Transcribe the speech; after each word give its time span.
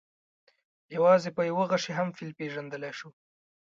یوازې 0.95 1.29
په 1.37 1.41
یوه 1.49 1.65
غشي 1.71 1.93
هم 1.97 2.09
فیل 2.17 2.31
پېژندلی 2.39 2.91
شو. 2.97 3.09